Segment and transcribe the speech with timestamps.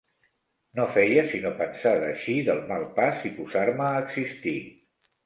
[0.77, 4.57] No feia sinó pensar d'eixir del mal pas i posar-me a existir.